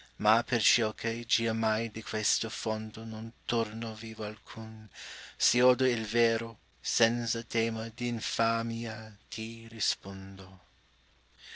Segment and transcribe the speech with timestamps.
[0.17, 4.89] Ma perciocche giammai di questo fondo Non torno vivo alcun,
[5.37, 10.59] sâiâodo il vero, Senza tema dâinfamia ti rispondo.